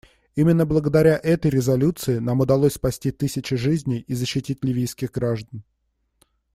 [0.35, 5.61] Именно благодаря этой резолюции нам удалось спасти тысячи жизней и защитить ливийских граждан.